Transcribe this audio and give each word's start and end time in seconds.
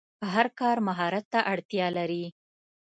هر 0.33 0.47
کار 0.59 0.77
مهارت 0.87 1.25
ته 1.33 1.39
اړتیا 1.53 1.87
لري. 1.97 2.25